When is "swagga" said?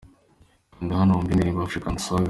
2.03-2.19